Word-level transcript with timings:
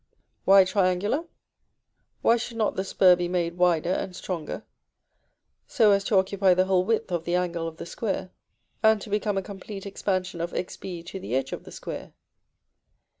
Why 0.45 0.63
triangular? 0.63 1.25
Why 2.23 2.35
should 2.35 2.57
not 2.57 2.75
the 2.75 2.83
spur 2.83 3.15
be 3.15 3.27
made 3.27 3.55
wider 3.59 3.91
and 3.91 4.15
stronger, 4.15 4.63
so 5.67 5.91
as 5.91 6.03
to 6.05 6.17
occupy 6.17 6.55
the 6.55 6.65
whole 6.65 6.83
width 6.83 7.11
of 7.11 7.23
the 7.23 7.35
angle 7.35 7.67
of 7.67 7.77
the 7.77 7.85
square, 7.85 8.31
and 8.81 8.99
to 9.01 9.11
become 9.11 9.37
a 9.37 9.43
complete 9.43 9.85
expansion 9.85 10.41
of 10.41 10.53
Xb 10.53 11.05
to 11.05 11.19
the 11.19 11.35
edge 11.35 11.51
of 11.53 11.65
the 11.65 11.71
square? 11.71 12.13